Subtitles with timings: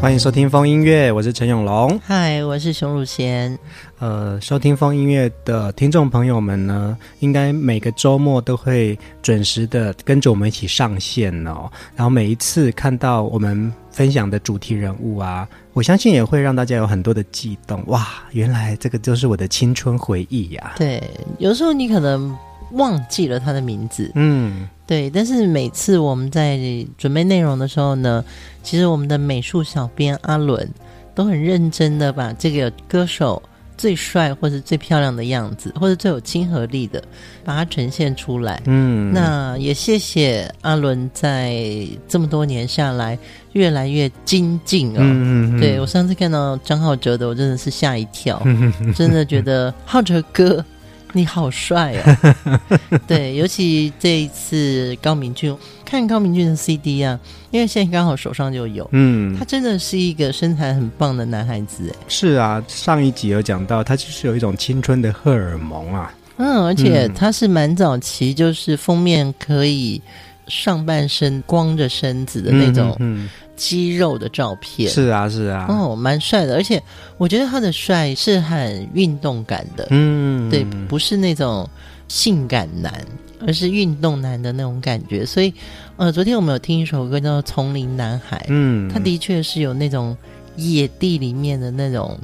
[0.00, 2.00] 欢迎收听风音乐，我是陈永龙。
[2.02, 3.56] 嗨，我是熊汝贤。
[3.98, 11.70] 呃，收听风音乐的听众朋友们呢，应该每个周末都会准时的跟着我们一起上线哦。
[11.94, 17.84] 然后每一次看到我们分享的主题人物啊，我相信也会让大家有很多的悸动。
[17.88, 20.72] 哇，原来这个就是我的青春回忆呀！
[20.78, 21.02] 对，
[21.38, 22.34] 有时候你可能
[22.72, 24.68] 忘记了他的名字，嗯。
[24.86, 26.58] 对，但是每次我们在
[26.98, 28.24] 准备内容的时候呢，
[28.60, 30.68] 其实我们的美术小编阿伦
[31.14, 33.40] 都很认真的把这个歌手
[33.78, 37.00] 最帅或者最漂亮的样子，或者最有亲和力的，
[37.44, 38.60] 把它呈现出来。
[38.66, 43.16] 嗯，那也谢谢阿伦在这么多年下来
[43.52, 44.98] 越来越精进哦。
[44.98, 48.42] 嗯嗯，对，我上次看到张浩哲的，我真的是吓一跳，
[48.96, 50.64] 真的觉得浩哲哥。
[51.12, 52.60] 你好帅哦！
[53.06, 57.18] 对，尤其这一次高明俊，看高明俊的 CD 啊，
[57.50, 70.00] 因为现在刚好手上就有，嗯，他真的是一个身材很棒的男孩子，哎，是啊，上一集有讲到，他就是有一种青春的荷尔蒙啊，嗯，而且他是蛮早期，就是封面可以
[70.46, 73.24] 上半身光着身子的那种，嗯。
[73.24, 73.28] 嗯
[73.60, 74.88] 肌肉的照片。
[74.88, 76.82] 是啊是啊，哦，蛮帅的，而且
[77.18, 81.68] 我觉得他的帅是很运动感的，嗯，对，不是那种
[82.08, 83.04] 性感男，
[83.46, 85.26] 而是运动男的那种感觉。
[85.26, 85.52] 所以，
[85.98, 90.16] 呃，昨天我们有听一首歌叫做《丛林男孩》，嗯，他的确是有那种
[90.56, 92.18] 野地里面的那种。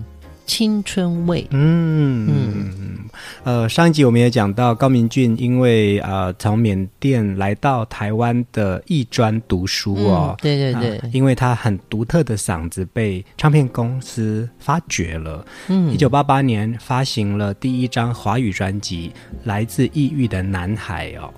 [0.46, 2.98] 青春味，嗯嗯，
[3.42, 19.10] 呃，上一集我们也讲到高明俊，因为呃从缅甸来到台湾的艺专读书哦，嗯、对对对、呃，因为他很独特的嗓子被唱片公司发掘了，嗯，一九八八年发行了第一张华语专辑
[19.44, 21.28] 《来自异域的男孩》哦，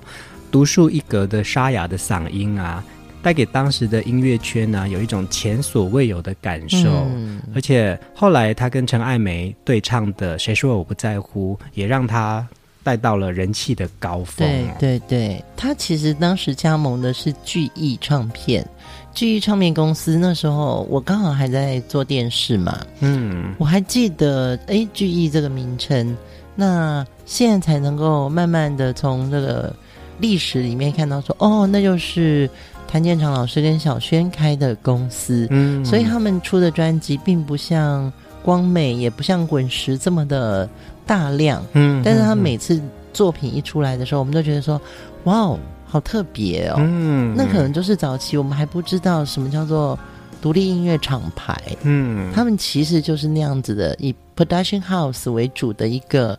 [0.53, 2.85] 独树一格的沙哑的嗓音啊。
[3.21, 12.47] 带给当时的音乐圈呢，有一种前所未有的感受，嗯、而且后来他跟陈爱梅对唱的《谁说我不在乎》，也让他
[12.83, 14.49] 带到了人气的高峰。
[14.49, 18.65] 对对对，他其实当时加盟的是巨艺唱片，
[19.13, 26.17] 巨艺唱片公司那时候我刚好还在做电视嘛，嗯，我还记得哎，巨艺这个名称，
[26.55, 29.75] 那现在才能够慢慢的从这个
[30.21, 32.49] 历史里面看到说，哦，那就是。
[32.89, 38.11] 谭健常老师跟小轩开的公司，嗯，所以他们出的专辑并不像
[38.43, 40.67] 光美，也不像滚石这么的
[41.07, 42.81] 大量，嗯，但是他每次
[43.13, 44.81] 作品一出来的时候，我们都觉得说，
[45.25, 49.99] 哇哦，好特别哦，嗯，那可能就是早期我们还不知道什么叫做
[50.41, 56.39] 独立音乐厂牌，嗯，他们其实就是那样子的，以 production house 为主的一个。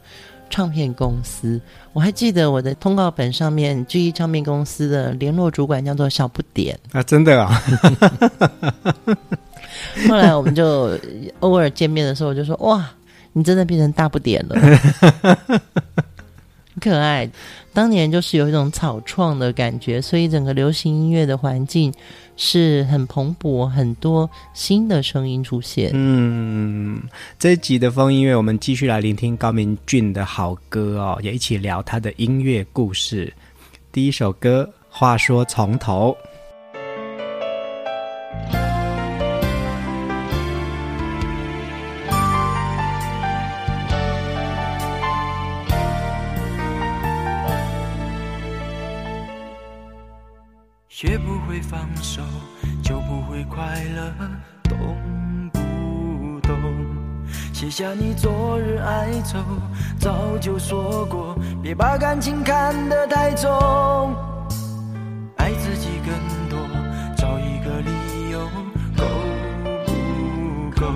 [0.50, 1.60] 唱片公司，
[1.94, 7.62] 我还记得我的通告本上面，巨艺唱片公司的联络主管叫做小不点啊，真的啊。
[10.08, 10.98] 后来我们就
[11.40, 12.90] 偶尔见面的时候，我就说：“哇，
[13.34, 14.56] 你真的变成大不点了。
[16.82, 17.30] ”可爱，
[17.74, 21.94] 当年就是有一种草创的感觉，所以整个流行音乐的环境
[22.42, 25.92] 是很蓬勃，很多新的声音出现。
[25.94, 27.04] 嗯，
[27.38, 33.34] 这一集的风音乐，我们继续来聆听高明俊的好歌哦，也一起聊他的音乐故事。
[33.92, 36.16] 第一首歌，话说从头。
[50.88, 51.90] 学不会放
[53.60, 54.14] 快乐，
[54.70, 54.78] 懂
[55.52, 56.56] 不懂？
[57.52, 59.38] 写下你昨日哀愁，
[60.00, 64.16] 早就说过，别把感情看得太重。
[65.36, 66.14] 爱自己更
[66.50, 66.58] 多，
[67.18, 68.40] 找一个理由，
[68.96, 69.04] 够
[70.74, 70.88] 不够？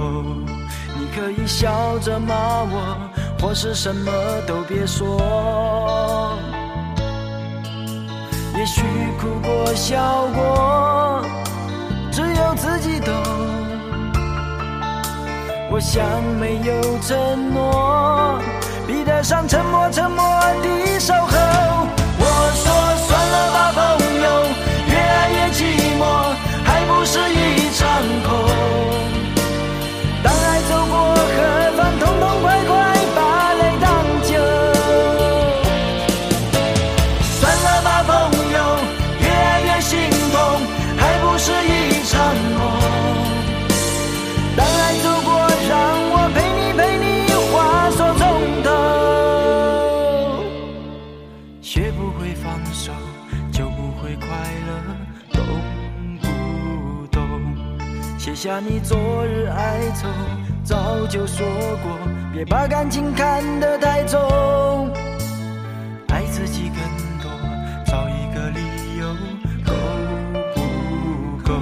[0.98, 2.34] 你可以笑着骂
[2.64, 3.12] 我，
[3.42, 4.10] 或是什么
[4.48, 6.40] 都别说。
[8.56, 8.82] 也许
[9.20, 10.93] 哭过笑过，
[12.74, 12.90] 自。
[12.90, 13.14] 己懂。
[15.72, 16.04] 我想
[16.40, 18.40] 没有承诺，
[18.86, 20.26] 比得上沉默沉默
[20.62, 22.03] 的守候。
[58.44, 60.06] 下你昨日哀愁，
[60.66, 61.48] 早就说
[61.82, 61.98] 过，
[62.34, 64.20] 别把感情看得太重。
[66.10, 66.76] 爱自己更
[67.22, 67.32] 多，
[67.86, 68.60] 找一个理
[69.00, 69.08] 由，
[69.64, 69.72] 够
[70.54, 70.62] 不
[71.42, 71.54] 够？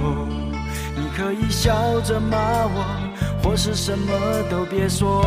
[0.96, 2.36] 你可以笑着骂
[2.66, 2.84] 我，
[3.44, 4.12] 或是什么
[4.50, 5.24] 都别说。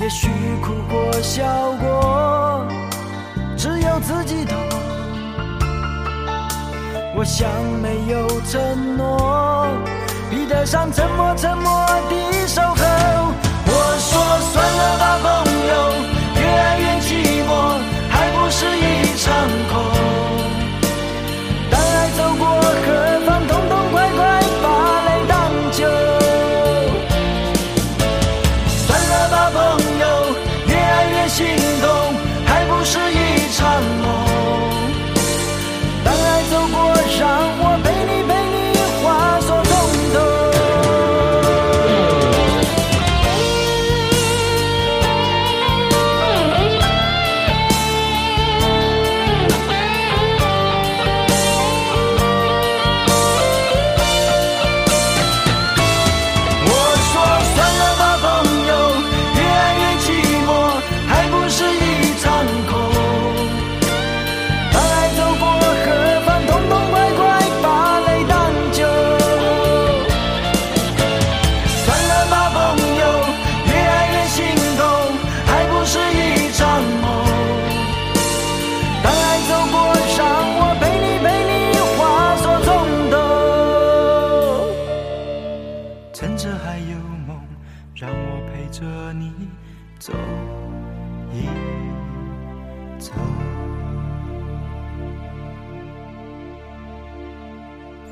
[0.00, 0.28] 也许
[0.62, 2.66] 哭过笑过，
[3.54, 4.56] 只有自己懂。
[7.16, 7.48] 我想
[7.80, 9.68] 没有承诺，
[10.28, 12.74] 比得上沉默沉默的守候。
[13.66, 15.43] 我说算了吧，
[86.94, 87.42] 旧梦，
[87.96, 89.32] 让我陪着你
[89.98, 90.12] 走
[91.32, 91.48] 一
[93.00, 93.12] 走。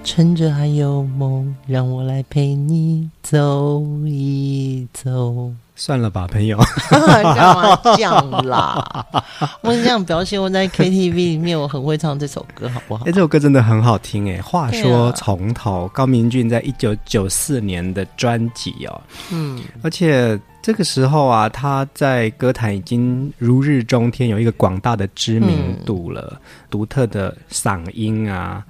[0.04, 5.50] 趁着还有梦，让我来陪你走一走。
[5.74, 6.58] 算了吧，朋友，
[6.90, 9.04] 干嘛这样啦？
[9.62, 13.04] 我是这样表现，我在 KTV 里面我很会唱这首歌，好不好？
[13.04, 14.40] 哎、欸，这首歌真的很好听哎。
[14.42, 19.00] 话说从头，啊、高明俊在一九九四年的专辑哦，
[19.30, 26.38] 嗯，而且这个时候啊，他在歌坛已经如日中天，有一个广大的知名度了，
[26.70, 28.64] 独、嗯、特的嗓音啊。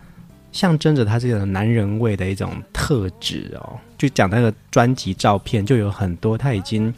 [0.53, 6.93] 象征着他这个男人味的一种特质哦，就讲那个专辑照片，就有很多他已经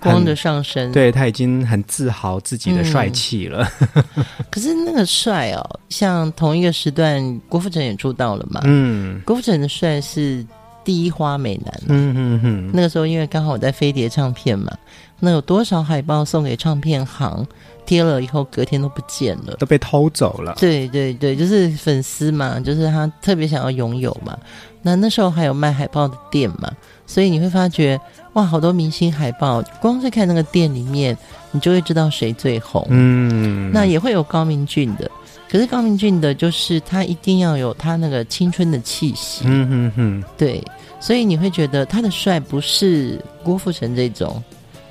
[0.00, 3.68] 光着上身，对，他已经很自豪自己的帅气了。
[3.94, 8.60] 嗯、 可是那个帅哦，像同一个时段，郭富城也出道了嘛。
[8.64, 10.44] 嗯，郭富城的帅是
[10.84, 11.80] 第一花美男。
[11.88, 14.76] 嗯嗯嗯，那个时候因为刚好我在飞碟唱片嘛，
[15.20, 17.46] 那有多少海报送给唱片行？
[17.84, 20.54] 贴了以后，隔天都不见了，都被偷走了。
[20.58, 24.38] 对对对，就是粉丝嘛，就是他特别想要拥有嘛。
[24.82, 26.70] 那那时候还有卖海报的店嘛，
[27.06, 28.00] 所以你会发觉
[28.32, 31.16] 哇，好多明星海报，光是看那个店里面，
[31.50, 32.84] 你就会知道谁最红。
[32.90, 35.08] 嗯，那也会有高明俊的，
[35.48, 39.44] 可是高明俊的就是他一定要有他那个青春的气息。
[39.46, 40.62] 嗯哼哼，对，
[40.98, 44.42] 所以你会觉得他的帅不是郭富城这种，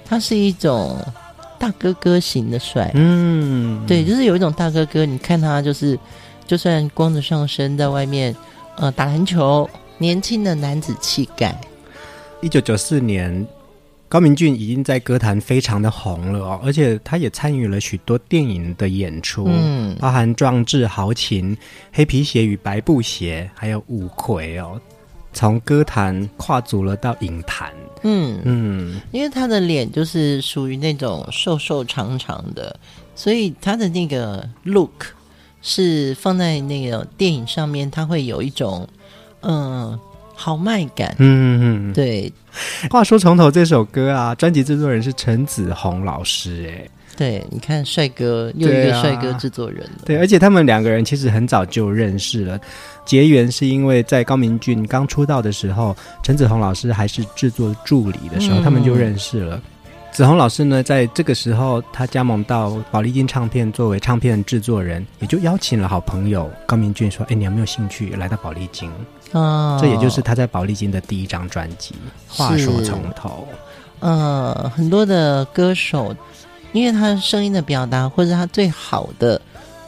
[0.05, 0.97] 他是一种。
[1.61, 5.97] 大哥哥型的帅，嗯，对，就是有一种大哥哥，你看他就是，
[6.47, 8.35] 就算光着上身在外面，
[8.77, 11.55] 呃，打篮球，年轻的男子气概。
[12.41, 13.45] 一九九四年，
[14.09, 21.55] 高明俊已经在歌坛非常的红了哦，而且他也参与了许多电影的演出，嗯，包含《壮志豪情》
[21.93, 24.81] 《黑皮鞋与白布鞋》，还有《五魁》哦。
[25.31, 27.71] 从歌坛跨足了到影坛，
[28.03, 28.39] 嗯。
[28.43, 32.77] 嗯，因为他的脸就是属于那种瘦瘦长长的，
[33.15, 35.05] 所以他的那个 look
[35.61, 38.87] 是放在那个电影上面，他会有一种
[39.41, 39.99] 嗯
[40.35, 41.89] 豪迈感，嗯。
[41.89, 42.31] 嗯，对。
[42.89, 46.89] 话说从头这首歌啊，专辑制作人是陈子鸿老师，哎。
[47.17, 52.59] 对，你看帅哥又一个帅哥制作人对，啊，对，而且他们两个人其实很早就认识了，
[53.05, 59.61] 结缘是因为在高明俊刚出道的时候，陈子红老师还是制作助理的时候，嗯、他们就认识了。
[60.11, 68.91] 子红老师呢，在这个时候他加盟到宝丽金唱片作为唱片制作人，也就邀请了好朋友高明俊说：“哎，你有没有兴趣来到宝丽金？”
[69.31, 71.95] 哦，这也就是他在宝丽金的第一张专辑。
[72.27, 73.47] 话说从头，
[73.99, 76.15] 呃，很多的歌手。
[76.73, 79.41] 因为他声音的表达，或者他最好的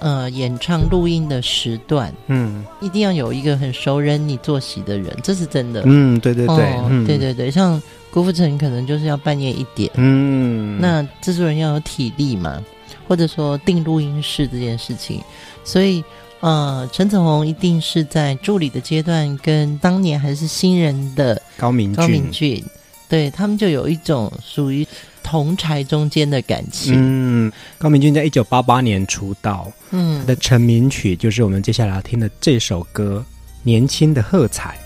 [0.03, 5.81] 呃演唱录音的时段，嗯，一定要有一个很熟人你作息的人，这是真的。
[5.85, 7.81] 嗯，对对对，哦嗯、对对对，像
[8.11, 12.61] 郭富城可能就是要半夜一点，嗯，那制作人要有体力嘛，
[13.07, 15.21] 或者说定录音室这件事情，
[15.63, 16.03] 所以
[16.41, 22.61] 呃，陈子鸿一定是在助理的阶段，跟当年还是新人的高明高明俊，
[23.07, 24.85] 对他们就有一种属于。
[25.33, 26.93] 同侪中间的感情。
[26.95, 33.25] 嗯，高明骏在一九八八年出道，嗯，他的成名曲就是我们接下来要听的这首歌
[33.63, 34.77] 《年轻的喝彩》。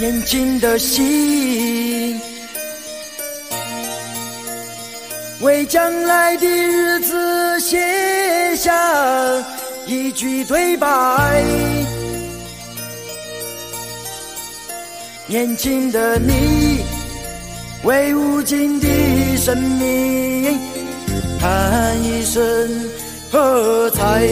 [0.00, 2.20] 年轻的心，
[5.42, 8.74] 为将来的日子写下
[9.86, 12.05] 一句对白。
[15.28, 16.84] 年轻的你，
[17.82, 18.86] 为无尽的
[19.36, 20.56] 生命
[21.40, 22.42] 喊一声
[23.32, 24.24] 喝彩。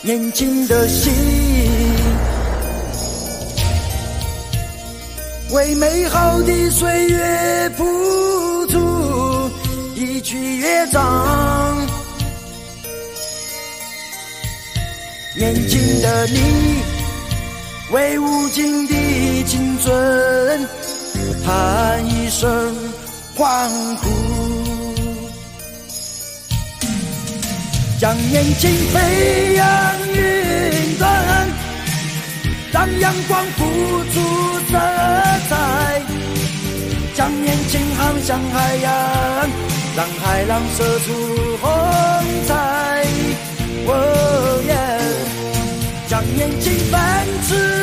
[0.00, 1.12] 年轻的心，
[5.52, 9.48] 为美好的岁月谱出
[9.94, 11.86] 一曲乐章。
[15.36, 16.91] 年轻的你。
[17.92, 20.66] 为无尽的青春
[21.44, 22.74] 喊一声
[23.36, 24.08] 欢呼，
[28.00, 29.66] 将年轻飞扬
[30.08, 31.48] 云端，
[32.72, 33.64] 让阳光付
[34.14, 34.20] 出
[34.70, 34.78] 色
[35.50, 36.02] 彩，
[37.14, 39.50] 将年轻航向海洋，
[39.94, 41.12] 让海浪射出
[41.60, 41.70] 红
[42.48, 43.06] 彩。
[43.84, 44.72] 哦耶
[46.08, 47.00] 将年轻奔
[47.48, 47.81] 驰。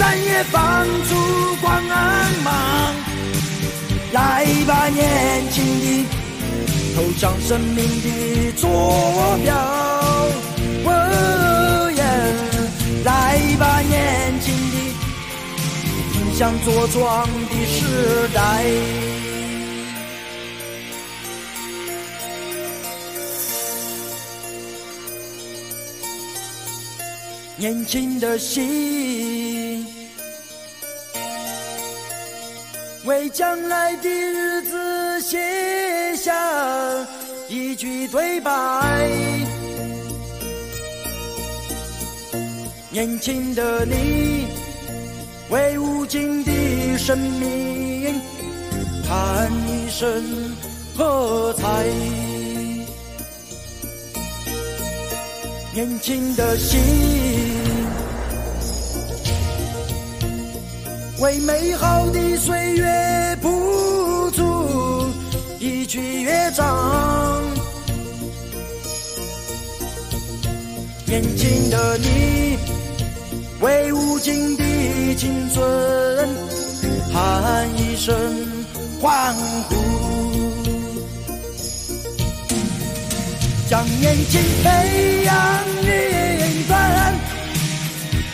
[0.00, 1.14] 山野放出
[1.60, 1.84] 光
[2.42, 2.50] 芒，
[4.12, 6.06] 来吧，年轻的，
[6.96, 9.54] 投向生命的坐标。
[10.86, 12.02] 哦耶，
[13.04, 14.76] 来吧，年轻的，
[16.14, 18.40] 迎向茁壮的时代。
[27.60, 29.86] 年轻的心。
[33.04, 36.32] 为将来的日子写下
[37.50, 39.10] 一句对白。
[42.88, 44.46] 年轻的你，
[45.50, 48.18] 为无尽的生命
[49.06, 50.24] 喊一声
[50.96, 51.84] 喝彩。
[55.74, 57.49] 年轻的心。
[61.20, 65.06] 为美好的岁月谱出
[65.58, 67.42] 一曲乐章，
[71.04, 72.56] 年轻的你，
[73.60, 74.64] 为无尽的
[75.16, 76.28] 青春
[77.12, 78.16] 喊一声
[78.98, 79.34] 欢
[79.68, 79.76] 呼，
[83.68, 87.14] 将年轻飞扬云端，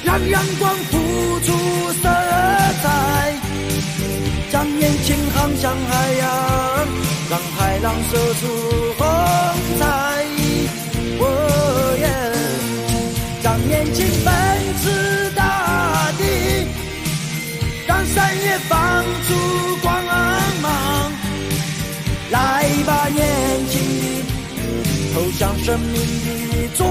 [0.04, 1.52] 让阳光付出
[2.00, 2.25] 色。
[4.78, 6.24] 年轻航向海洋，
[7.30, 8.42] 让海浪射出
[8.98, 9.06] 红
[9.78, 9.84] 彩。
[11.18, 11.22] 哦
[11.98, 12.06] 耶！
[13.42, 14.30] 让年轻奔
[14.82, 16.22] 驰大地，
[17.86, 19.34] 让山野放出
[19.82, 20.04] 光
[20.60, 20.64] 芒。
[22.30, 23.24] 来吧，年
[23.70, 24.04] 轻的，
[25.14, 26.84] 投向生命的坐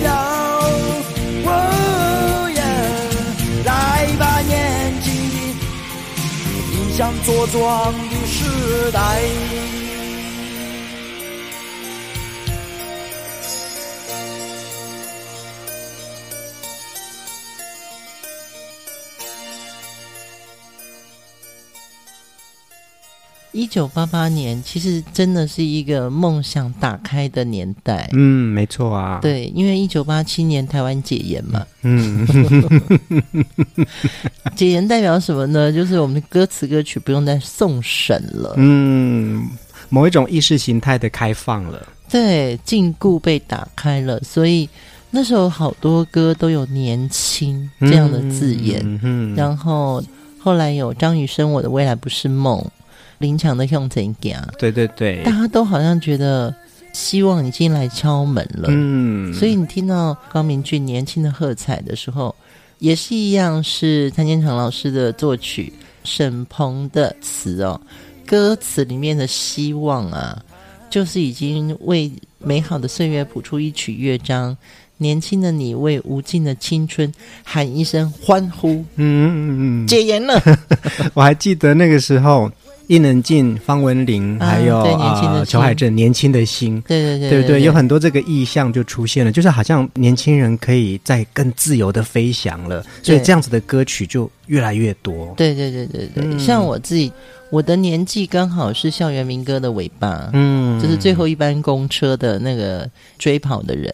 [0.00, 0.06] 标。
[1.44, 1.77] 哦
[6.98, 9.77] 像茁壮的时代。
[23.58, 28.08] 一九八八年其实真的是一个梦想打开的年代。
[28.12, 29.18] 嗯，没错啊。
[29.20, 31.66] 对，因为一九八七年台湾解严嘛。
[31.82, 32.24] 嗯，
[34.54, 35.72] 解严代表什么呢？
[35.72, 38.54] 就是我们的歌词歌曲不用再送审了。
[38.58, 39.48] 嗯，
[39.88, 41.84] 某一种意识形态的开放了。
[42.08, 44.68] 对，禁锢被打开了，所以
[45.10, 48.80] 那时候好多歌都有“年轻”这样的字眼。
[48.84, 50.00] 嗯，嗯，然后
[50.38, 52.56] 后来有张雨生《我的未来不是梦》。
[53.18, 56.54] 林强的向前行，对对对，大家都好像觉得
[56.92, 62.34] 希望已经来敲门了，嗯，所以你听到高明俊年轻的喝彩的时候，
[62.78, 65.72] 也是一样，是谭健常老师的作曲，
[66.04, 67.80] 沈鹏的词哦，
[68.24, 70.40] 歌词里面的希望啊，
[70.88, 74.56] 就是已经为美好的岁月谱出一曲乐章，
[74.96, 80.40] 年轻的你为无尽的青春喊一声欢呼，嗯嗯嗯，解严了，
[81.14, 82.50] 我还记得那个时候。
[82.88, 95.34] 伊能静、方文琳，还有啊，裘海正，年轻的心，对对对，对对，有很多这个意象就出现了，就是好像年轻人可以在更自由的飞翔了，所以这样子的歌曲就越来越多。
[95.36, 97.12] 对对对对对，嗯、像我自己，
[97.50, 103.92] 我的年纪刚好是校园民歌的尾巴，嗯，就是最后一班公车的那个追跑的人，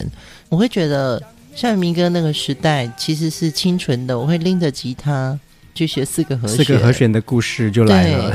[0.48, 1.20] 我会觉得
[1.56, 5.36] 校园民歌那个时代其实是清纯的，我会拎着吉他。
[5.74, 8.30] 去学四个和弦，四个和弦的故事就来了。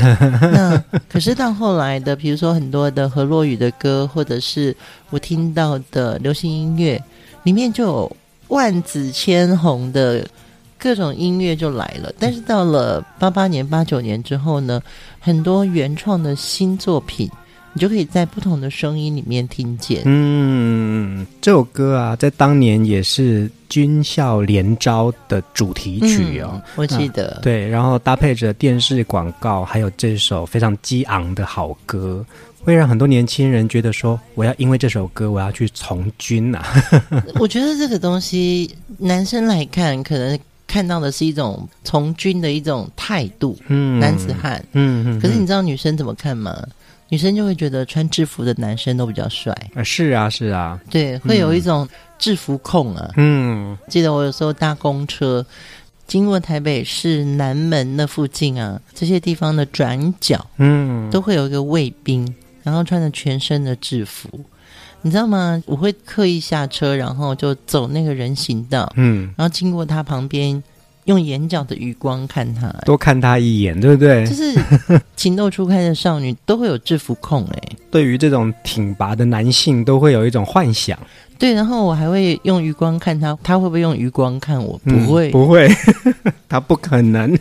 [0.51, 4.75] 那 可是到后来的，比如说很多的河洛雨的歌，或者是
[5.10, 7.01] 我听到的流行音乐，
[7.43, 8.17] 里面就有
[8.50, 10.27] 万紫千红的
[10.77, 12.13] 各种音乐就来了。
[12.19, 14.81] 但是到了八八年、八九年之后呢，
[15.19, 17.29] 很多原创的新作品。
[17.73, 20.01] 你就可以在不同的声音里面听见。
[20.05, 26.51] 嗯，这首歌啊，在当年也是军校联招的主题曲哦。
[26.53, 27.39] 嗯、我记得、啊。
[27.41, 32.25] 对，然后搭配着电视广告，还有这首非常激昂的好歌，
[32.63, 36.65] 会让很多年轻人觉得说，我要因为这首歌，我要去从军啊。
[37.39, 45.19] 我觉得这个东西，男生来看，可能看到的是一种从军的一种态度，嗯，男子汉，嗯嗯。
[45.19, 46.55] 可是你知道女生怎么看吗？
[47.09, 53.12] 女生就会觉得穿制服的男生都比较帅啊，是啊，是啊，对，会有一种制服控啊。
[53.17, 55.45] 嗯，记得我有时候搭公车
[56.05, 62.31] 经过台北市南门那附近啊，这些地方的转角，嗯，都会有一个卫兵，
[62.63, 64.29] 然后穿着全身的制服，
[65.01, 65.62] 你知道吗？
[65.65, 70.63] 我会刻意下车，然后就走那个人行道，嗯，然后经过他旁边。
[71.10, 74.28] 用眼角的余光看他，多看他一眼，对不对？
[74.28, 74.56] 就是
[75.17, 77.69] 情窦初开的少女都会有制服控哎。
[77.89, 80.95] 对于这种挺拔的男性，都会有一种幻想。
[81.39, 84.80] 对，然后我还会用余光看他，他会不会用余光看我？
[84.86, 85.67] 不会，嗯、不会，
[86.48, 87.36] 他不可能。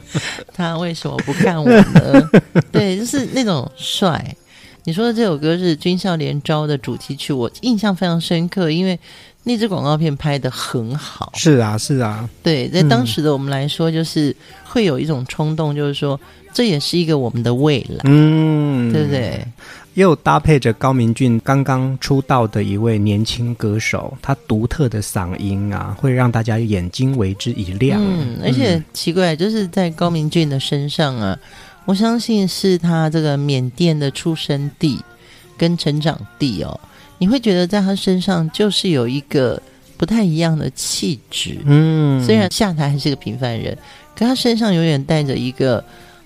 [0.52, 2.30] 他为什么不看我呢？
[2.70, 4.36] 对，就是那种帅。
[4.84, 9.00] 你说的这首歌是军校联招的主题曲，我印象非常深刻，因为。
[9.46, 16.18] 那支广告片拍得很好，是啊，是啊，对，在当时的我们来说，就是会有一种冲动，就是说，
[16.52, 19.46] 这也是一个我们的未来，嗯，对不对？
[19.92, 28.00] 又搭配着高明俊刚刚出道的一位年轻歌手，他独特的嗓音啊，会让大家眼睛为之一亮。
[28.02, 31.38] 嗯，而且奇怪，就是在高明俊的身上啊，
[31.84, 34.98] 我相信是他这个缅甸的出生地
[35.56, 36.80] 跟成长地哦。
[37.24, 39.58] 你会觉得在他身上就是有一个
[39.96, 43.74] 不太一样的气质，嗯，虽然下台还是个平凡人，
[44.14, 45.82] 可他身上永远带着一个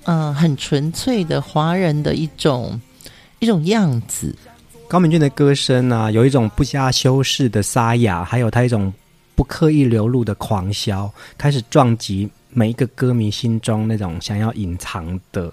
[0.06, 2.80] 嗯、呃、很纯粹的华人的一种
[3.38, 4.34] 一种样子。
[4.88, 8.92] 高明俊的歌声啊，有一种不加修饰的沙哑，还有他一种
[9.36, 15.48] 不刻意流露的狂嚣，开始撞击每一个歌迷心中那种想要隐藏的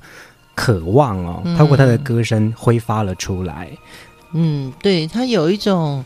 [0.55, 3.69] 渴望哦，透过他的歌声挥发了出来。
[3.69, 3.77] 嗯，
[4.81, 6.03] 对，他有一种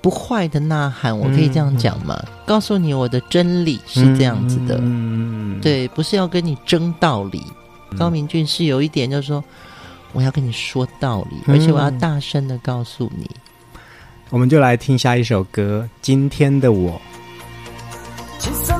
[0.00, 2.18] 不坏的呐喊，我可以这样讲吗？
[2.26, 7.42] 嗯、告诉你我的真理是这样子的，嗯，对，不是要跟你争道理。
[7.90, 9.42] 嗯、高明俊是有一点，就是说
[10.12, 13.28] 我要跟你说道理，嗯、而且我要大声的告诉你。
[14.30, 16.92] 我们就来听下一首歌，《今天的我》。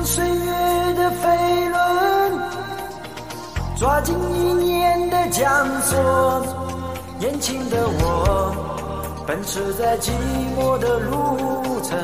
[0.05, 2.39] 岁月的飞轮，
[3.75, 6.45] 抓紧一年的江索，
[7.19, 8.74] 年轻的我。
[9.25, 10.11] 奔驰在寂
[10.55, 11.97] 寞的路程，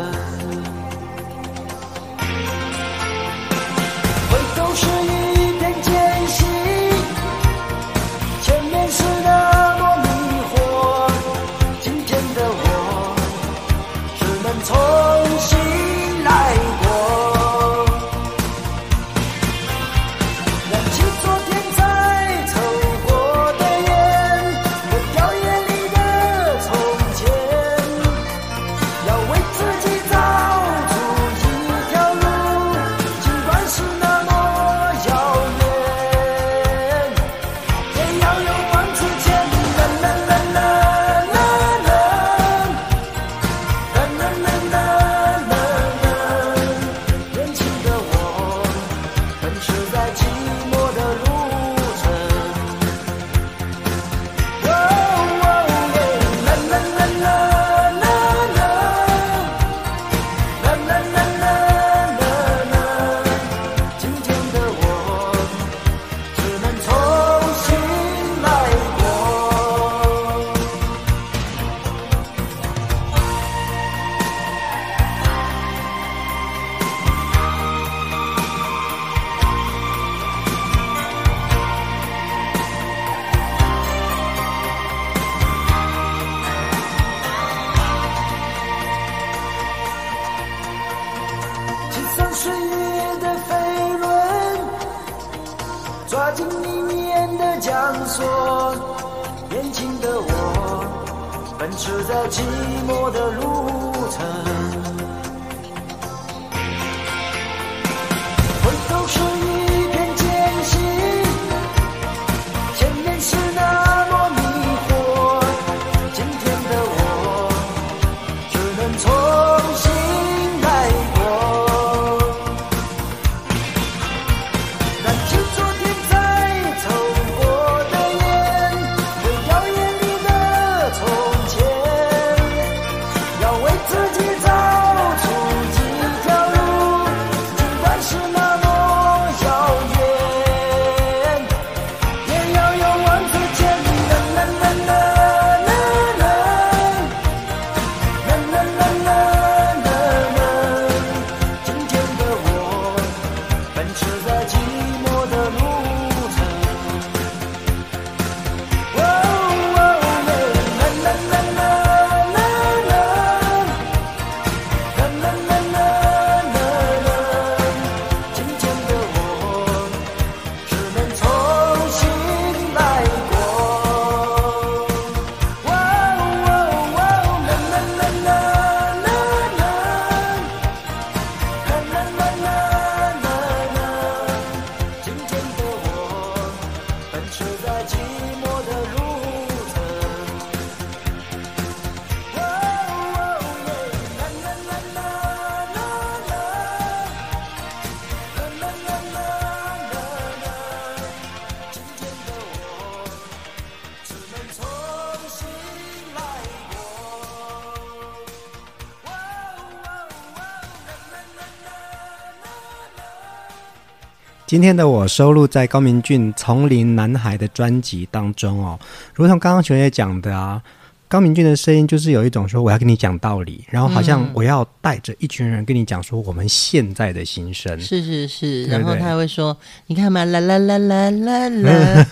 [214.52, 218.78] 今天的我收录在高明俊《丛林男孩》的专辑当中哦，
[219.14, 220.62] 如同刚刚琼姐讲的啊，
[221.08, 229.56] 高明俊的声音就是有一种说我要跟你讲道理，然后好像我要带着一群人跟你讲说我们现在的心声，是是是，然后他还会说，
[229.88, 232.08] 你看嘛，啦啦啦啦啦啦，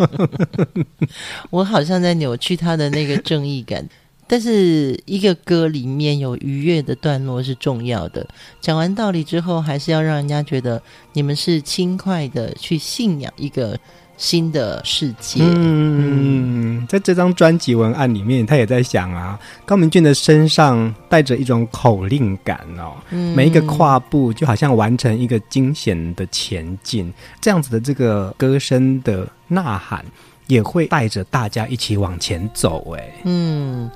[1.52, 3.86] 我好像在扭曲他的那个正义感。
[4.30, 8.24] 但是一个歌里面有愉悦的段落是重要的。
[8.60, 10.80] 讲完道理之后，还是要让人家觉得
[11.14, 13.76] 你们是轻快的去信仰一个
[14.16, 15.42] 新的世界。
[15.42, 30.04] 嗯，嗯，在这张专辑文案里面，他也在想啊，高明俊的身上带着一种口令感哦，嗯，每一个跨步就好像完成一个惊险的前进，这样子的这个歌声的呐喊，
[30.46, 32.94] 也会带着大家一起往前走。
[32.96, 33.90] 哎，嗯。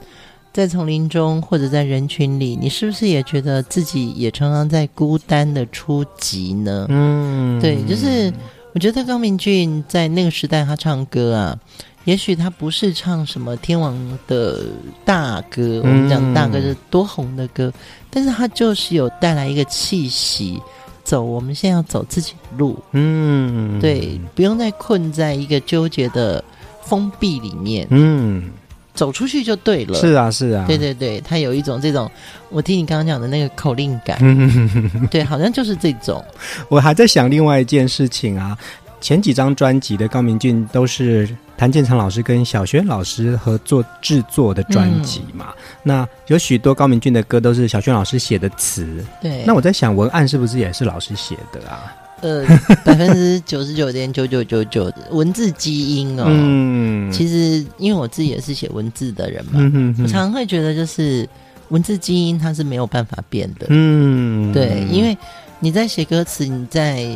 [0.54, 6.86] 在丛林中，或者在人群里，你是不是也觉得自己也常常在孤单的出击呢？
[6.90, 8.32] 嗯，对，就是
[8.72, 11.58] 我觉得高明俊在那个时代，他唱歌啊，
[12.04, 14.60] 也许他不是唱什么天王的
[15.04, 17.72] 大歌，我们讲大歌是多红的歌，
[18.08, 20.62] 但是他就是有带来一个气息，
[21.02, 26.44] 走我们现在要走自己的路，嗯，对，不用再困在一个纠结的
[26.80, 28.52] 封闭里面，嗯。
[28.94, 29.94] 走出去就对了。
[29.94, 32.10] 是啊，是啊，对对对，他有一种这种，
[32.48, 34.18] 我听你刚刚讲的那个口令感，
[35.10, 36.24] 对，好像就是这种。
[36.68, 38.56] 我还在想另外一件事情啊，
[39.00, 49.44] 前几张专辑的高明俊都是谭健常老师跟小轩老师合作制作的专辑嘛，嗯、那有许多高明俊的歌都是小轩老师写的词，对。
[49.44, 51.92] 那我在想，文案是不是也是老师写的啊？
[52.20, 52.44] 呃，
[52.84, 56.24] 百分之九十九点九九九九的文字基因哦。
[56.26, 61.28] 嗯，其实因为我自己也是写文字的人嘛，嗯、哼哼我常常会觉得就是
[61.68, 63.66] 文字基因它是没有办法变的。
[63.68, 65.16] 嗯，对，因为
[65.60, 67.06] 你在写歌词，你在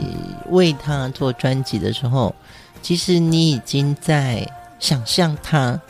[0.51, 2.35] 为他做专辑的时候，
[2.83, 4.47] 其实你已经在
[4.79, 5.81] 想象他。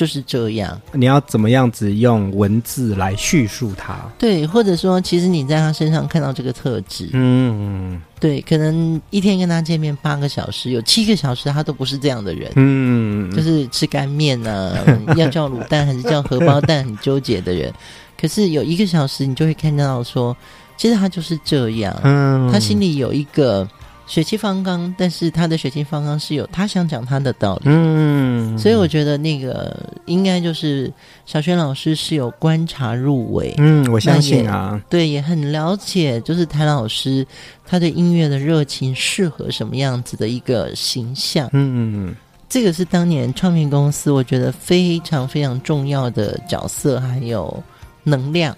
[0.00, 3.98] 就是这样，你要怎么样子用文字来叙述他？
[4.18, 14.74] 对，或者说，其实你在他身上看到这个特质，嗯，对，可能一天跟他见面八个小时，有七个小时他都不是这样的人，嗯，就是吃干面啊，
[15.18, 17.70] 要叫卤蛋还是叫荷包蛋，很纠结的人。
[18.18, 20.34] 可是有一个小时，你就会看到说，
[20.78, 23.68] 其实他就是这样，嗯，他心里有一个。
[24.10, 27.62] 血气方刚，但是他的血气方刚是有他想讲他的道理。
[27.66, 30.92] 嗯，所以我觉得那个应该就是
[31.26, 33.54] 小轩老师是有观察入微。
[33.58, 37.24] 嗯，我相信啊，对，也很了解，就是谭老师
[37.64, 41.48] 他对音乐的热情适合什么样子的一个形象。
[41.52, 42.16] 嗯嗯，
[42.48, 47.62] 这个是当年唱片公司我觉得非常非常重要的角色，还有
[48.02, 48.56] 能量，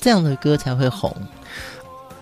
[0.00, 1.16] 这样的歌才会红。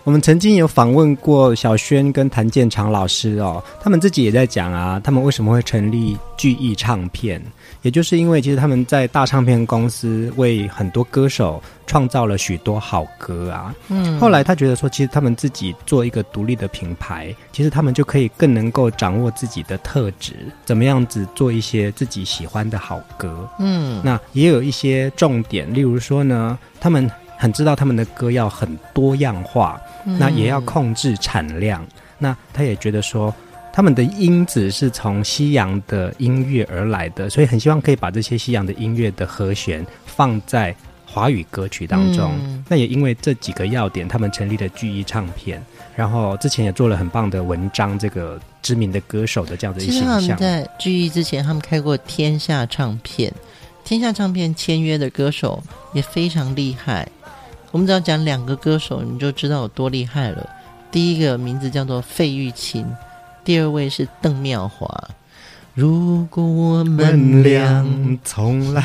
[0.04, 7.40] 我们曾经有访问过小轩跟谭健常老师哦，他们自己也在讲啊，他们为什么会成立聚艺唱片，
[7.82, 13.72] 也就是因为其实他们在大唱片公司为很多歌手创造了许多好歌啊。
[13.90, 20.34] 嗯，后来他觉得说，其实他们自己做一个独立的品牌，其实他们就可以更能够掌握自己的特质，
[20.64, 23.48] 怎么样子做一些自己喜欢的好歌。
[23.60, 29.80] 嗯，那也有一些重点，例如说呢，他们很知道他们的歌要很多样化。
[30.04, 31.82] 那也要控制产量。
[31.82, 31.88] 嗯、
[32.18, 33.34] 那他也觉得说，
[33.72, 40.74] 他们的因子是从西洋的音乐而来的，所以很希望可以把这些西洋的音乐的和弦放在
[41.06, 42.32] 华语歌曲当中。
[42.42, 45.62] 嗯、那也因为这几个要点，他们成立了巨艺唱片。
[45.94, 50.20] 然后之前也做了很棒的文章，这个知名的歌手的这样的一个形象。
[50.20, 53.30] 其实他们在巨艺之前，他们开过天下唱片，
[53.84, 55.62] 天下唱片签约的歌手
[55.92, 57.06] 也非常厉害。
[57.72, 60.48] 我们只要讲两个歌手，你就知道有多厉害了。
[60.90, 62.87] 第一个名字叫做费玉清，
[63.42, 64.87] 第二位是邓妙华。
[65.74, 67.85] 如果我们俩
[68.22, 68.85] 从来，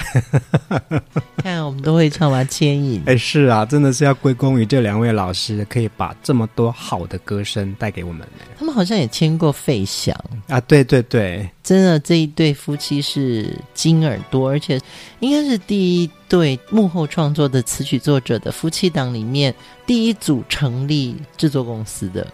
[1.43, 3.03] 看我们都会唱完牵引。
[3.05, 8.25] 哎，是啊，真的是要归功于这两位老师，可以把这么多好的歌声带给我们。
[8.57, 10.15] 他们好像也签过费翔
[10.47, 14.79] 啊，对对对，真的这一对夫妻是金耳朵，而且
[15.19, 19.53] 应该是第一对幕后创作的词曲作者的夫妻档里面
[19.85, 22.25] 第一组成立制作公司的。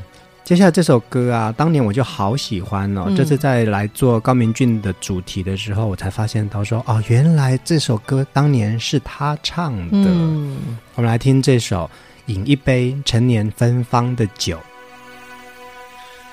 [0.44, 3.10] 接下来这首歌啊，当年我就好喜欢哦。
[3.16, 9.90] 这次在来做高明俊的主题的时候，我才发现到说，哦，原来这首歌当年是他唱的。
[9.92, 11.90] 嗯，我们来听这首
[12.34, 14.58] 《饮一杯陈年芬芳的酒》。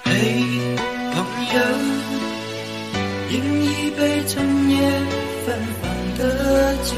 [0.02, 0.76] 嘿，
[1.14, 1.60] 朋友，
[3.30, 4.90] 饮一杯陈年
[5.46, 6.96] 芬芳的酒，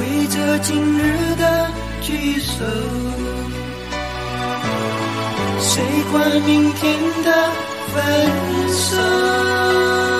[0.00, 1.70] 为这今日的。
[2.00, 2.64] 聚首，
[5.60, 5.82] 谁
[6.12, 7.50] 管明天的
[7.92, 7.96] 分
[8.72, 10.17] 手？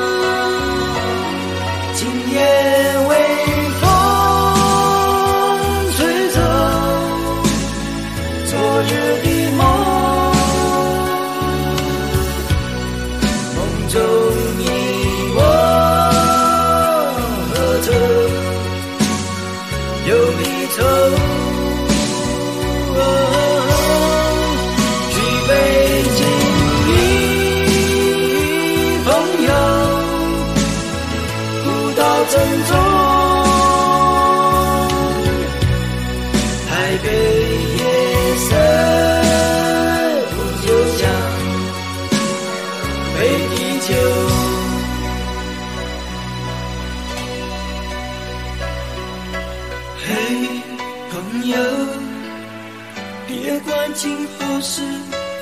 [53.68, 54.80] 管今后是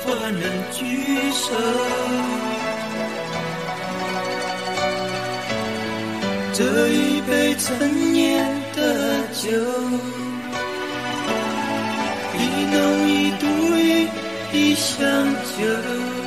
[0.03, 0.41] 否能
[0.73, 1.55] 聚首，
[6.53, 9.49] 这一杯陈年的酒，
[12.33, 12.37] 一
[12.73, 13.49] 浓一淡
[14.51, 14.99] 一香
[15.57, 16.26] 酒。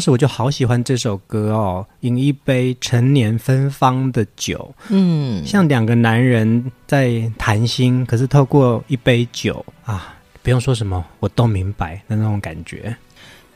[0.00, 12.96] 当时我就好喜欢这首歌哦，饮一杯陈年芬芳的酒，嗯，像两个男人在谈心，可是透过一杯酒啊，不用说什么，我都明白的那种感觉。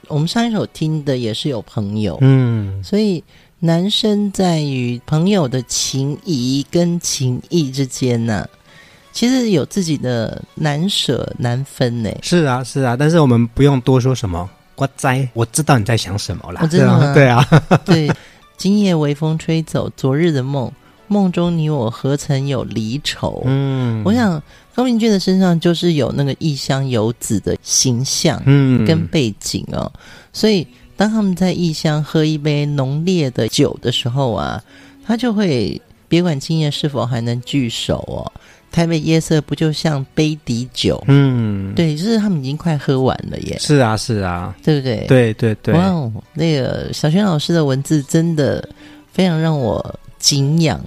[0.09, 3.25] 我们上一首听的也是有朋友，嗯，所以
[3.61, 8.49] 男生在与朋友的情谊跟情谊之间呢、啊，
[9.13, 12.11] 其实有自己的难舍难分呢。
[12.21, 14.51] 是啊，是啊，但是我们不用多说什么。
[14.77, 16.61] 我在，我知道你在想什么啦。
[16.63, 17.47] 我知道， 对啊，
[17.85, 18.11] 对。
[18.57, 20.71] 今夜微风吹走昨日的梦，
[21.09, 23.43] 梦中你我何曾有离愁？
[23.47, 24.41] 嗯，我想
[24.77, 29.91] 高明俊的身上就是有那个异乡游子的形象，嗯，跟背景哦。
[29.93, 30.01] 嗯、
[30.33, 34.63] 所以当他们在异乡喝一杯浓烈的酒的时候啊，
[35.05, 38.33] 他就会别管今夜是否还能聚首哦。
[38.75, 41.01] 台北夜色不就像杯底酒？
[41.07, 43.57] 嗯，对，就是他们已经快喝完了耶。
[43.61, 45.05] 是啊，是啊，对不对？
[45.07, 45.73] 对对对。
[45.73, 48.69] 哇哦，那个小轩老师的文字真的
[49.13, 50.81] 非常让我敬仰，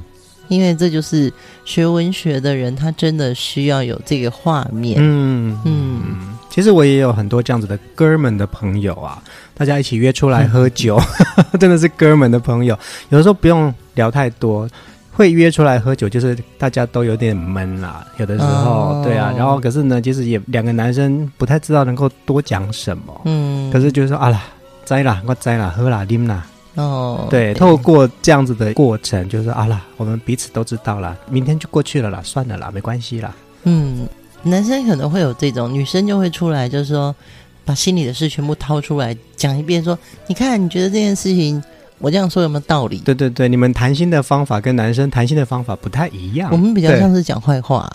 [0.50, 1.32] 因为这就是
[1.63, 4.97] 学文学的人，他真的需要有这个画面。
[5.00, 9.23] 嗯嗯，其实我也有很多这样子的哥们的朋友啊，
[9.54, 11.02] 大家一起约出来喝酒，
[11.38, 14.69] 嗯、 真的是哥们的朋友，有的时候不用聊太多。
[15.17, 18.06] 会约出来喝酒，就是大家都有点闷啦。
[18.17, 19.03] 有的时候，oh.
[19.03, 23.21] 对啊，然后可是呢，其实也两个男生不太知道能够多讲什么。
[23.25, 24.43] 嗯，可是就是说啊啦，
[24.86, 26.45] 栽啦，我栽啦，喝啦，啉啦。
[26.75, 27.30] 哦，oh.
[27.32, 33.36] 对，透过这样子的过程，就是说啊啦，我们彼此都知道啦，明天就过去了啦，算了啦，没关系啦。
[33.63, 34.08] 嗯，
[34.43, 37.15] 男生可能会有这种，女生就会出来，就是说
[37.65, 41.60] 把心里的事全部掏出来讲一遍，说你看，你觉得这件事情。
[41.99, 42.99] 我这样说有没有道理？
[42.99, 46.49] 对对对，你们谈心的方法跟男生谈心的方法不太一样。
[46.51, 47.89] 我们比较像是讲坏话，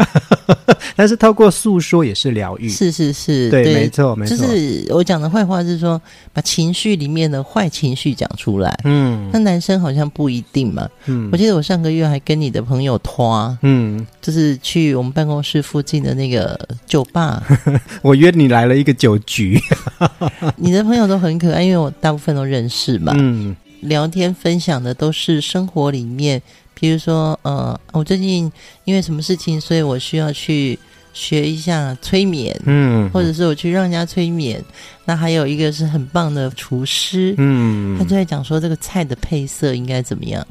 [0.96, 2.68] 但是透过诉说也是疗愈。
[2.68, 4.36] 是是是，对，对没错没错。
[4.36, 6.00] 就是我讲的坏话是说，
[6.32, 8.76] 把情绪里面的坏情绪讲出来。
[8.84, 10.88] 嗯，那男生好像不一定嘛。
[11.06, 17.40] 嗯，我记得我上个月还跟你的朋友拖，嗯，就是去我们办公室附近的那个酒吧，
[18.02, 19.60] 我约你来了一个酒局。
[20.56, 23.14] 你的朋友都很可爱，因为我大部分都认识嘛。
[23.16, 23.54] 嗯。
[23.82, 26.40] 聊天分享的都是生活里面，
[26.72, 28.50] 比如说，呃，我最近
[28.84, 30.78] 因为什么事情，所以我需要去
[31.12, 34.62] 学一下催眠，嗯，或者是我去让人家催眠。
[35.04, 40.46] 那还有一个是很棒的厨师，嗯，他就在讲说这个菜的配色应该怎么样。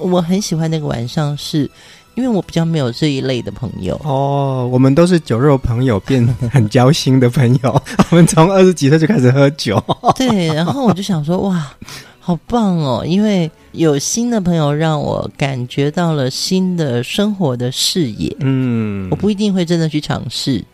[0.00, 1.70] 我很喜欢那个晚上是，
[2.16, 3.94] 因为我比较没有这一类的朋友。
[4.02, 9.80] 哦，我们都是酒肉朋友变很交心的朋友， 我们从二十几岁就开始喝酒。
[10.16, 11.72] 对，然后我就想说，哇。
[12.26, 13.04] 好棒哦！
[13.06, 18.34] 因为有新的朋友，让我感觉到了新的生活的视野。
[18.40, 20.64] 嗯，我不一定会真的去尝试。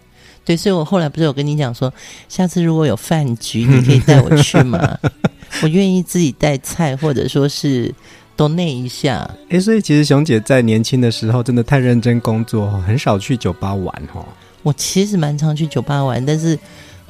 [0.45, 1.93] 对，所以我后来不是有跟你讲说，
[2.29, 4.97] 下次如果有饭局，你可以带我去吗？
[5.61, 7.93] 我愿意自己带菜，或者说是
[8.37, 9.29] donate 一下。
[9.49, 14.25] 哎，所以其实熊姐在年轻的时候真的太认真工作，很少去酒吧玩哦。
[14.63, 16.57] 我其实蛮常去酒吧玩，但是。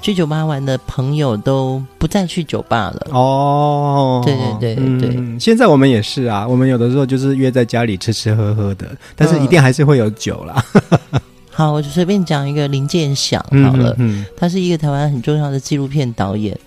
[0.00, 3.06] 去酒吧玩的朋友都不再去酒吧了。
[3.10, 10.64] 哦，对对对对，嗯，现在我们也是啊，我们有的时候就是约在家里吃吃喝喝的，但是一定还是会有酒啦。
[11.12, 11.20] 嗯、
[11.52, 16.58] 好，我就随便讲一个林建祥好了，嗯，嗯，他是一个台湾很重要的纪录片导演。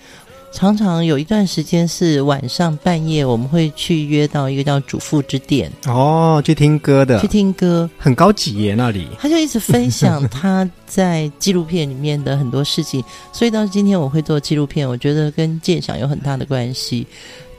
[0.54, 9.08] 常常有一段时间是晚上半夜，我们会去约到一个叫主妇之店哦，去听歌的，去听歌，很高级耶那里。
[9.20, 17.08] 他就一直分享他在纪录片里面的很多事情，所以到今天我会做纪录片，我觉得跟鉴赏有很大的关系。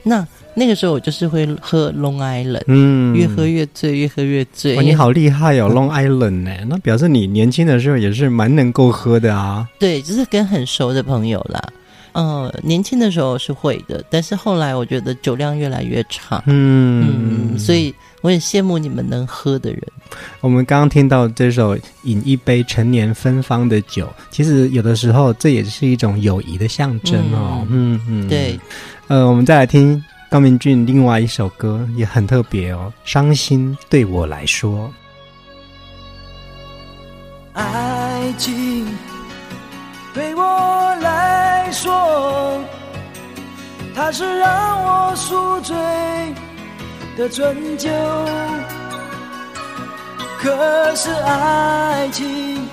[0.05, 4.77] 那那个时候我就是会喝 Long Island，嗯，越喝越醉，越喝越醉。
[4.77, 6.53] 哇，你好厉害哦，Long Island 呢？
[6.69, 9.69] 那表示你年轻的时候也是蛮能够喝的啊。
[9.81, 11.61] 对，就是跟很熟的朋友啦。
[12.15, 19.83] 嗯，年轻的时候是会的，但是后来我觉得酒量越来越差，嗯，嗯，所以我也羡慕你们能喝的人。
[20.41, 27.67] 我们刚刚听到这首《饮一杯陈年芬芳的酒》，其实有的时候这也是一种友谊的象征哦。
[27.69, 28.59] 嗯嗯，对。
[29.09, 34.89] 呃，我们再来听高明俊另外一首歌，也很特别哦，《伤心对我来说》。
[37.55, 38.87] 爱情
[40.13, 40.43] 对我
[41.03, 41.44] 来
[41.75, 42.61] 说，
[43.95, 45.77] 它是让我宿醉
[47.19, 47.91] 的醇酒。
[50.39, 52.67] 可是爱情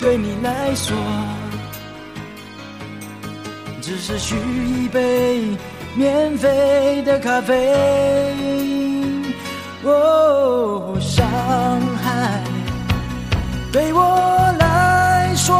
[0.00, 0.96] 对你来说，
[3.82, 5.56] 只是续一杯
[5.94, 7.74] 免费的咖啡。
[9.84, 11.26] 哦，伤
[12.02, 12.40] 害
[13.72, 14.00] 对我
[14.58, 15.56] 来说，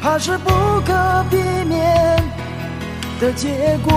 [0.00, 0.50] 怕是不
[0.86, 2.22] 可避免
[3.20, 3.92] 的结果。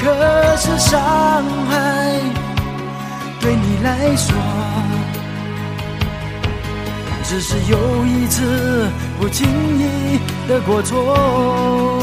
[0.00, 1.00] 可是伤
[1.68, 2.20] 害
[3.40, 4.34] 对你来说，
[7.24, 8.88] 只是又一次
[9.18, 9.46] 不经
[9.78, 12.01] 意的过错。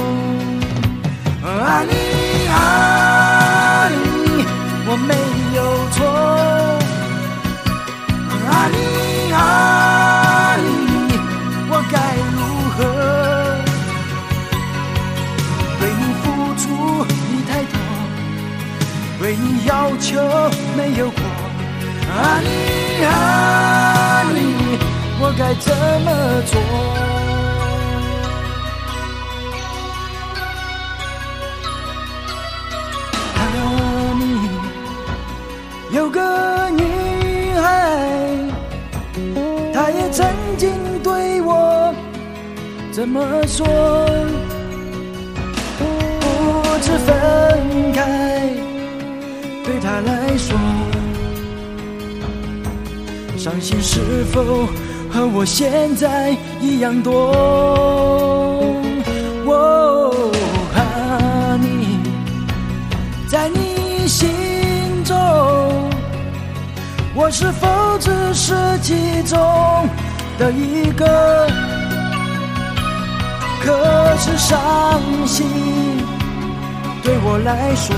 [77.49, 77.95] 来说，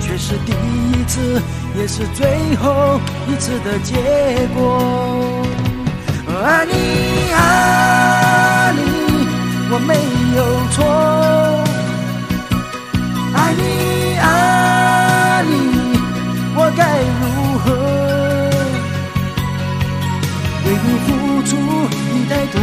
[0.00, 1.40] 却是第一次。
[1.76, 2.98] 也是最后
[3.28, 3.94] 一次的结
[4.54, 4.58] 果。
[6.42, 6.72] 爱你，
[7.32, 8.80] 爱你，
[9.70, 9.94] 我没
[10.36, 10.40] 有
[10.72, 10.76] 错。
[13.34, 13.62] 爱你，
[14.18, 14.24] 爱
[15.48, 15.52] 你，
[16.56, 16.80] 我该
[17.20, 17.22] 如
[17.62, 17.66] 何？
[20.64, 21.06] 对你付
[21.46, 21.50] 出
[22.12, 22.54] 你太多，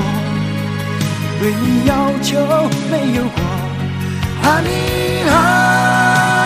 [1.40, 1.92] 对你要
[2.22, 2.30] 求。
[4.46, 4.70] 爱你，
[5.28, 5.34] 爱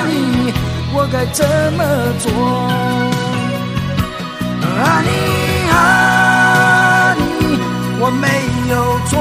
[0.07, 0.13] 你。
[0.93, 1.45] 我该怎
[1.77, 1.81] 么
[2.17, 2.25] 做？
[4.63, 5.09] 爱你，
[5.69, 5.75] 爱
[7.19, 7.21] 你，
[7.99, 8.25] 我没
[8.71, 8.73] 有
[9.09, 9.11] 错。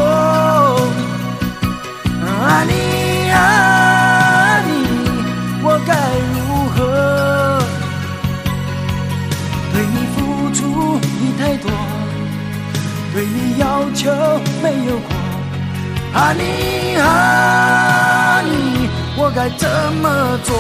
[2.25, 2.73] 爱你，
[3.33, 3.37] 爱
[4.67, 4.71] 你，
[5.63, 5.91] 我该
[6.35, 6.37] 如
[6.75, 6.79] 何？
[9.73, 10.17] 对你付
[10.55, 10.59] 出
[11.21, 11.67] 你太多，
[13.13, 13.63] 对你要
[13.95, 14.01] 求
[14.63, 15.09] 没有过。
[16.15, 16.41] 爱你，
[16.97, 18.51] 爱你，
[19.21, 20.55] 我该怎么做？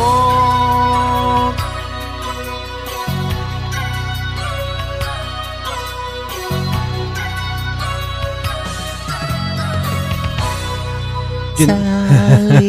[11.57, 12.69] 萨莉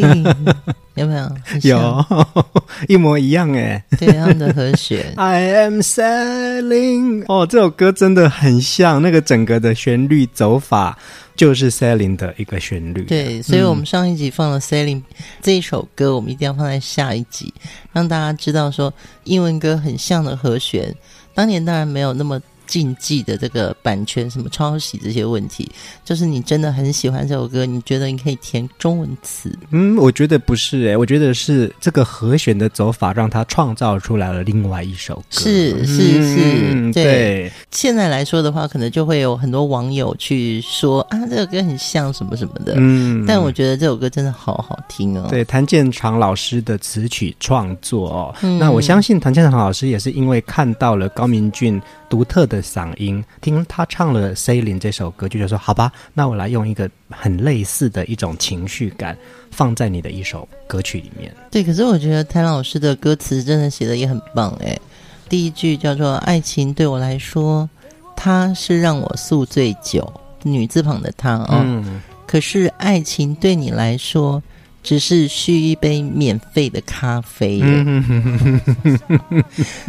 [0.94, 1.30] 有没有？
[1.62, 2.04] 有
[2.88, 5.12] 一模一样哎，对，他们的和弦。
[5.18, 10.98] I am sailing 哦，这首歌真的很像，那个整个的旋律走法
[11.40, 13.04] 就是 Celine 的一个旋律。
[13.04, 15.02] 对，所以我们上一集放了 Celine
[15.40, 17.50] 这一首歌，我们一定要放在下一集，
[17.94, 18.92] 让大家知道说
[19.24, 20.94] 英文歌很像的和弦。
[21.32, 22.38] 当年当然没有那么。
[22.70, 25.68] 禁忌的这个版权什么抄袭这些问题，
[26.04, 29.52] 就是你真的很喜欢这首歌，你觉得你可以填中文词？
[29.72, 35.24] 嗯，我觉得不是诶，我觉得是这个和弦的走法让他创造出来了另外一首歌。
[35.30, 36.36] 是是是，
[36.70, 37.02] 嗯、对。
[37.02, 42.74] 对现在来说的话，可能就会有很多网友去说啊，这首歌很像什么什么的。
[42.76, 45.26] 嗯，但我觉得这首歌真的好好听哦。
[45.28, 51.80] 对，谭健常老师的词曲创作哦，嗯、那我相信谭健常老师也是因为看到了高明俊
[52.10, 59.16] 独特的嗓音，听他唱了《Sailing》这首歌，就觉得说好吧，那我来用一个很类似的一种情绪感
[59.52, 61.32] 放在你的一首歌曲里面。
[61.52, 64.78] 对，可是我觉得谭老师的歌词真的写的也很棒诶。
[65.28, 67.70] 第一句叫做“爱情对我来说，
[68.16, 71.62] 它是让我宿醉酒”，女字旁的他哦。
[71.62, 72.02] 嗯。
[72.26, 74.42] 可是爱情对你来说。
[74.82, 77.60] 只是续一杯免费的咖啡，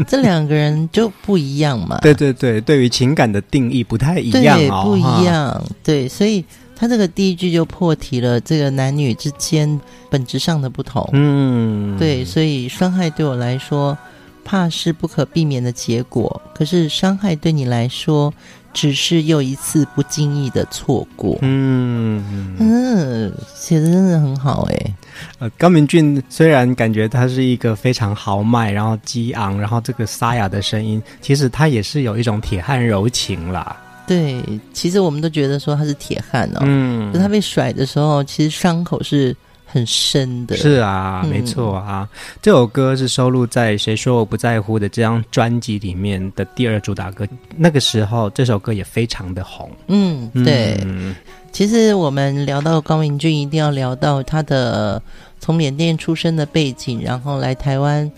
[0.08, 2.00] 这两个人就不一样嘛。
[2.02, 5.64] 对对对，对于情感的定义不太一样哦，不一样。
[5.82, 6.44] 对，所以
[6.76, 9.80] 他这个第一句就破题了，这个男女之间
[10.10, 11.08] 本质上的不同。
[11.14, 13.98] 嗯，对，所以伤害对我来说，
[14.44, 16.42] 怕是不可避免的结果。
[16.54, 18.34] 可是伤害对你来说，
[18.74, 21.38] 只是又一次不经意的错过。
[21.42, 24.96] 嗯嗯，写的真的很好哎。
[25.40, 33.76] 呃，高明俊虽然感觉他是一个非常豪迈，然后激昂，然后这个沙哑的声音，其实他也是有一种铁汉柔情啦。
[34.08, 34.42] 对，
[34.74, 36.60] 其实我们都觉得说他是铁汉哦。
[36.62, 39.36] 嗯，就他被甩的时候，其实伤口是。
[39.72, 42.06] 很深的，是啊，没错啊。
[42.12, 47.26] 嗯、这首歌是收录在《谁说我不在乎》的这张专辑里面的第二主打歌。
[47.56, 49.72] 那个时候，这首歌也非常的红。
[49.88, 50.78] 嗯，对。
[50.84, 51.16] 嗯、
[51.54, 55.02] 其实我们聊到高明骏，一定要聊到他的
[55.40, 58.12] 从缅甸出生的背景，然后来台湾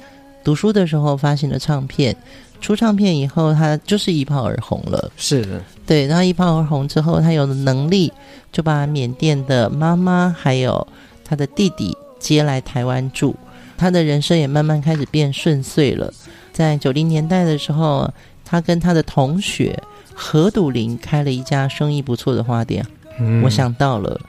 [0.43, 2.15] 读书的时候发行的唱片。
[2.61, 5.11] 出唱片以后，他就是一炮而红了。
[5.17, 6.07] 是的，对。
[6.07, 8.11] 然后一炮而红之后，他有了能力，
[8.51, 10.87] 就把缅甸的妈妈还有。
[11.25, 13.35] 他的弟弟接来台湾住，
[13.77, 16.13] 他的人生也慢慢开始变顺遂了。
[16.51, 18.09] 在九零年代的时候，
[18.45, 19.81] 他跟他的同学
[20.13, 22.85] 何笃林开了一家生意不错的花店。
[23.19, 24.19] 嗯，我想到了，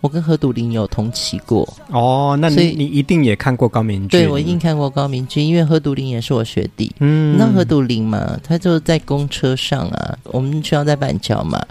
[0.00, 1.68] 我跟何笃林有同期过。
[1.90, 4.08] 哦，那你你一定也看过高明君？
[4.08, 6.90] 对，我一定看过高明君，因为何笃林也是我学弟。
[7.00, 8.38] 嗯，那何笃林嘛？
[8.42, 11.62] 他就在公车上啊，我们学校在板桥嘛。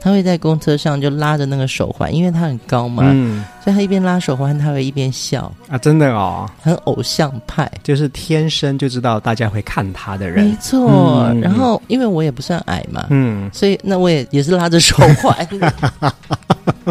[0.00, 11.24] 他会在公车上就拉着那个手环，因为他很高嘛，嗯，所以他一边拉手环，他会一边笑啊，真的哦，很偶像派，就是天生就知道大家会看他的人，没错。
[11.30, 15.48] 嗯、然后因为我也不算矮嘛，嗯，所以那我也也是拉着手环，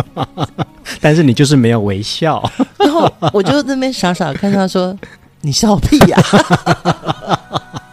[0.99, 2.43] 但是你就是没有微笑，
[2.77, 4.97] 然后我就在那边傻傻看他说
[5.41, 7.71] ：“你笑屁呀、啊！”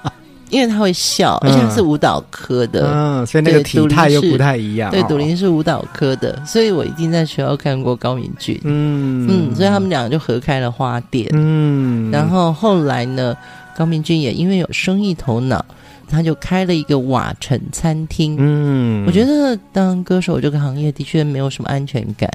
[0.53, 4.91] 因为他会笑，而且他是舞蹈科的，嗯，所以那个体态又不太一样。
[4.91, 8.61] 对，笃林是舞蹈科的，所以我一定在学校看过高明俊。
[8.65, 11.27] 嗯嗯，所以他们俩就合开了花店。
[11.33, 13.35] 嗯，然后后来呢，
[13.75, 15.65] 高明俊也因为有生意头脑，
[16.07, 18.37] 他就开了一个瓦城餐厅。
[18.39, 22.31] 嗯，我觉得当歌手这个行业的确没有什么安全感，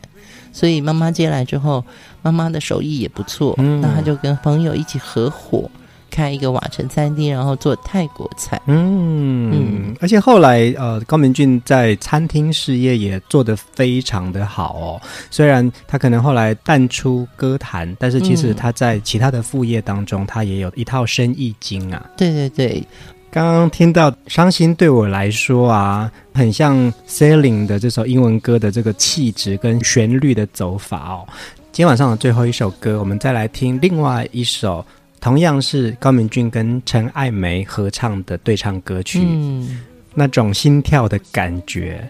[0.51, 1.85] 所以妈妈接来之后，
[2.23, 5.69] 妈妈的手艺也不错，嗯，那他就跟朋友一起合伙。
[6.17, 8.59] 开一个瓦城餐厅，然后做泰国菜。
[8.65, 15.01] 嗯嗯，而且后来呃，高明俊在餐厅事业也做得非常的好哦。
[15.29, 22.03] 虽然他可能后来淡出歌坛，但是其实他在其他的副业当中，他也有一套生意经啊。
[22.17, 22.83] 对对对，
[23.29, 31.27] 刚刚听到《伤心对我来说》啊，很像 Sailing 的这首英文歌的这个气质跟旋律的走法哦。
[31.71, 34.83] 今天晚上的最后一首歌，我们再来听另外一首。
[35.19, 42.07] 同样是高明俊跟陈爱梅合唱的对唱歌曲，嗯，那种心跳的感觉，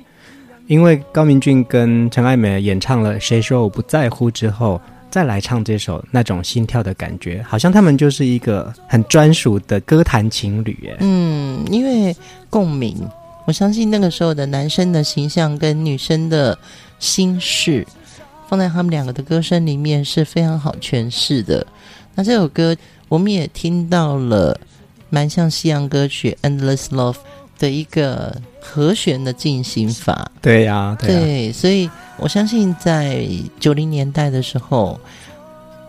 [0.68, 4.80] 因为高明俊跟陈爱梅演唱了《谁说我不在乎》之后，
[5.10, 10.98] 再来唱这首那种心跳的感觉，好像他们就是一个很专属的歌坛情侣，耶。
[11.00, 12.16] 嗯，因为
[12.50, 12.98] 共鸣，
[13.46, 16.56] 我相信那个时候的男生的形象跟女生的
[17.00, 17.88] 心事，
[18.50, 21.66] 放在他们两个的歌声里面是非常好诠释的。
[22.14, 22.76] 那这首歌。
[23.10, 24.60] 我们也听到了
[25.10, 27.14] 蛮像西洋歌曲《Endless Love》
[27.58, 30.30] 的一个和弦的进行法。
[30.42, 33.26] 对呀、啊，对，啊、对，所以我相信在
[33.60, 35.00] 九零年代的时候，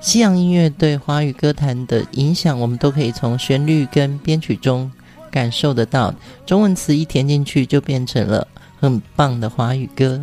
[0.00, 4.90] 西洋音乐对华语歌坛的影响，我们都可以从旋律跟编曲中
[5.30, 6.14] 感受得到。
[6.46, 8.46] 中文词一填进去，就变成了
[8.80, 10.20] 很棒的华语歌。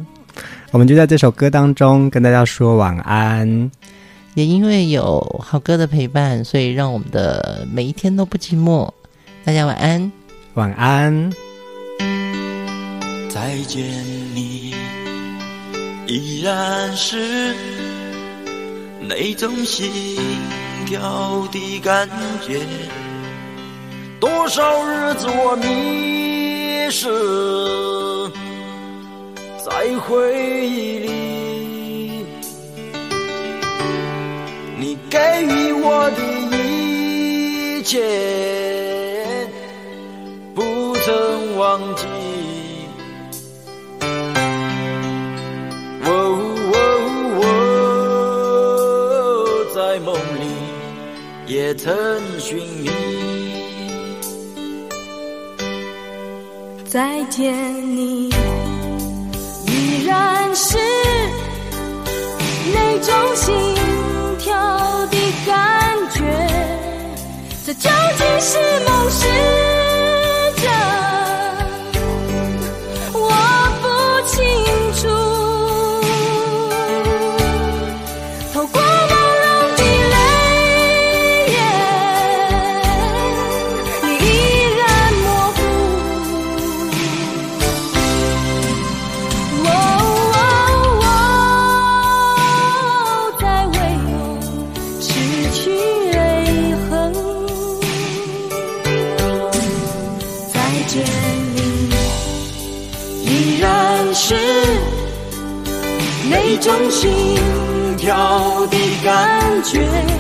[0.72, 3.70] 我们就在这首歌当中跟大家说晚安。
[4.36, 8.92] 也因为有好歌的陪伴，所以让我们的每一天都不寂寞。
[9.46, 10.12] 大家晚安，
[10.56, 11.32] 晚安。
[13.30, 13.82] 再见
[14.36, 14.76] 你，
[16.08, 17.56] 依然是
[19.02, 19.90] 那种心
[20.86, 22.10] 跳的感
[22.46, 22.60] 觉。
[24.20, 27.10] 多少日子我迷失
[29.64, 31.55] 在回忆里。
[35.16, 36.20] 给予我的
[36.58, 38.04] 一切，
[40.54, 42.04] 不曾忘记。
[46.04, 46.10] 哦
[46.74, 46.76] 哦
[49.38, 50.44] 哦，在梦里
[51.48, 51.96] 也曾
[52.38, 52.90] 寻觅。
[56.84, 57.56] 再见
[57.96, 58.30] 你，
[59.66, 60.78] 依然是
[62.74, 63.75] 那种心。
[67.66, 69.85] 这究竟是梦是？
[109.76, 110.15] 觉。